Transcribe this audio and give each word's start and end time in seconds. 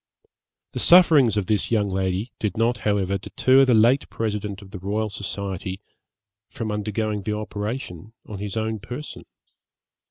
The 0.71 0.79
sufferings 0.79 1.37
of 1.37 1.45
this 1.45 1.69
young 1.69 1.87
lady 1.87 2.31
did 2.39 2.57
not 2.57 2.77
however 2.77 3.19
deter 3.19 3.65
the 3.65 3.75
late 3.75 4.09
President 4.09 4.63
of 4.63 4.71
the 4.71 4.79
Royal 4.79 5.11
Society 5.11 5.79
from 6.49 6.71
undergoing 6.71 7.21
the 7.21 7.37
operation 7.37 8.13
on 8.25 8.39
his 8.39 8.57
own 8.57 8.79
person. 8.79 9.25